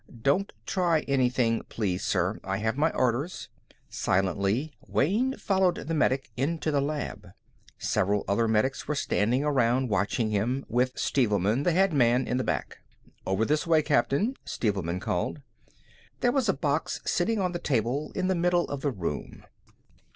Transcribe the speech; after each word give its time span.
"Don't 0.23 0.51
try 0.65 1.01
anything, 1.01 1.61
please, 1.69 2.03
sir. 2.03 2.39
I 2.43 2.57
have 2.57 2.75
my 2.75 2.89
orders." 2.89 3.49
Silently, 3.87 4.73
Wayne 4.87 5.37
followed 5.37 5.75
the 5.75 5.93
medic 5.93 6.31
into 6.35 6.71
the 6.71 6.81
lab. 6.81 7.27
Several 7.77 8.25
other 8.27 8.47
medics 8.47 8.87
were 8.87 8.95
standing 8.95 9.43
around 9.43 9.89
watching 9.91 10.31
him, 10.31 10.65
with 10.67 10.95
Stevelman, 10.97 11.65
the 11.65 11.71
head 11.73 11.93
man, 11.93 12.27
in 12.27 12.37
the 12.37 12.43
back. 12.43 12.79
"Over 13.27 13.45
this 13.45 13.67
way, 13.67 13.83
Captain," 13.83 14.33
Stevelman 14.43 14.99
called. 15.01 15.43
There 16.21 16.31
was 16.31 16.49
a 16.49 16.53
box 16.53 17.01
sitting 17.05 17.37
on 17.39 17.55
a 17.55 17.59
table 17.59 18.11
in 18.15 18.25
the 18.27 18.33
middle 18.33 18.67
of 18.69 18.81
the 18.81 18.89
room. 18.89 19.43